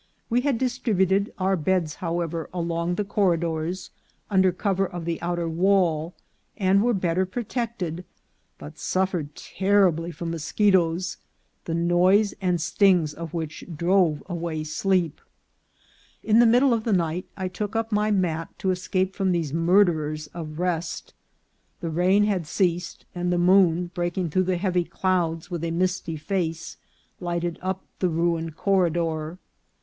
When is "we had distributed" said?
0.31-1.31